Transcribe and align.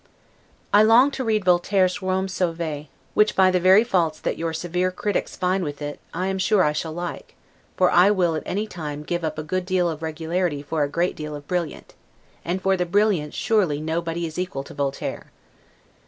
I 0.73 0.81
long 0.81 1.11
to 1.11 1.23
read 1.23 1.45
Voltaire's 1.45 2.01
'Rome 2.01 2.25
Sauvee', 2.27 2.89
which, 3.13 3.35
by 3.35 3.51
the 3.51 3.59
very 3.59 3.83
faults 3.83 4.19
that 4.19 4.35
your 4.35 4.51
SEVERE 4.51 4.89
critics 4.89 5.35
find 5.35 5.63
with 5.63 5.79
it, 5.79 5.99
I 6.11 6.25
am 6.25 6.39
sure 6.39 6.63
I 6.63 6.71
shall 6.73 6.91
like; 6.93 7.35
for 7.77 7.91
I 7.91 8.09
will 8.09 8.33
at 8.33 8.41
an 8.41 8.47
any 8.47 8.65
time 8.65 9.03
give 9.03 9.23
up 9.23 9.37
a 9.37 9.43
good 9.43 9.63
deal 9.63 9.87
of 9.87 10.01
regularity 10.01 10.63
for 10.63 10.81
a 10.81 10.89
great 10.89 11.15
deal 11.15 11.35
of 11.35 11.47
brillant; 11.47 11.93
and 12.43 12.59
for 12.63 12.75
the 12.75 12.87
brillant 12.87 13.35
surely 13.35 13.79
nobody 13.79 14.25
is 14.25 14.39
equal 14.39 14.63
to 14.63 14.73
Voltaire. 14.73 15.29